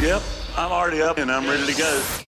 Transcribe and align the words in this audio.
Yep, 0.00 0.22
I'm 0.58 0.72
already 0.72 1.00
up 1.00 1.16
and 1.16 1.30
I'm 1.30 1.48
ready 1.48 1.72
to 1.72 1.78
go. 1.78 2.16